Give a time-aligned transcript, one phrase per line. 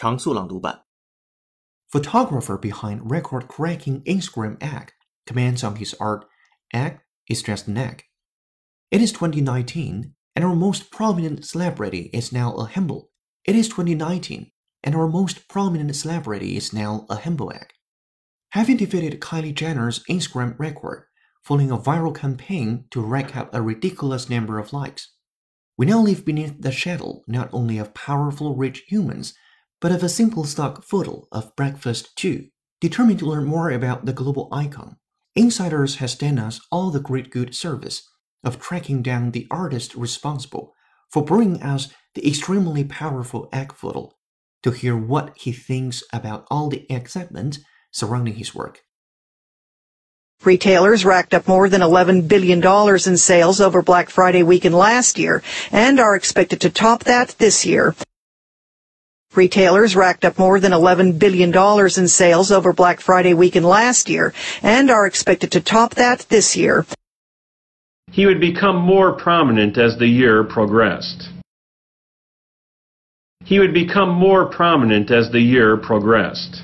[0.00, 0.84] 常速朗读版。
[1.90, 4.92] Photographer behind record-cracking Instagram egg
[5.26, 6.24] comments on his art,
[6.72, 8.04] egg is just an egg.
[8.90, 13.10] It is 2019, and our most prominent celebrity is now a humble.
[13.44, 14.50] It is 2019,
[14.84, 17.72] and our most prominent celebrity is now a humble egg.
[18.50, 21.04] Having defeated Kylie Jenner's Instagram record,
[21.42, 25.12] following a viral campaign to rack up a ridiculous number of likes.
[25.76, 29.34] We now live beneath the shadow not only of powerful rich humans,
[29.81, 32.47] but of a simple stock photo of breakfast too.
[32.79, 34.95] Determined to learn more about the global icon,
[35.35, 38.07] Insiders has done us all the great good service
[38.43, 40.73] of tracking down the artist responsible
[41.09, 44.11] for bringing us the extremely powerful egg photo
[44.63, 47.59] to hear what he thinks about all the excitement
[47.91, 48.81] surrounding his work.
[50.43, 52.61] Retailers racked up more than $11 billion
[53.07, 57.65] in sales over Black Friday weekend last year and are expected to top that this
[57.65, 57.95] year.
[59.33, 61.55] Retailers racked up more than $11 billion
[61.97, 66.55] in sales over Black Friday weekend last year and are expected to top that this
[66.57, 66.85] year.
[68.11, 71.29] He would become more prominent as the year progressed.
[73.45, 76.61] He would become more prominent as the year progressed.